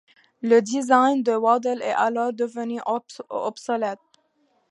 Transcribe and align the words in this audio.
Le 0.41 0.61
design 0.63 1.21
de 1.21 1.31
Waddle 1.35 1.79
est 1.83 1.91
alors 1.93 2.33
devenu 2.33 2.79
obsolète. 3.29 3.99